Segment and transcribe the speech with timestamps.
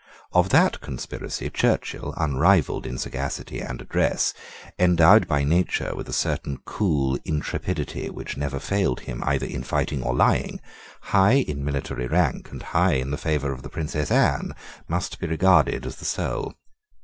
[0.31, 4.33] Of that conspiracy Churchill, unrivalled in sagacity and address,
[4.79, 10.01] endowed by nature with a certain cool intrepidity which never failed him either in fighting
[10.01, 10.59] or lying,
[11.01, 14.55] high in military rank, and high in the favour of the Princess Anne,
[14.87, 16.55] must be regarded as the soul.